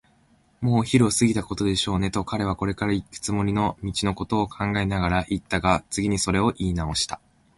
[0.61, 7.19] 「もうお昼を過ぎたことでしょうね」と、彼はこれからいくつもりの道のことを考えながらいったが、次にそれをいいなおした。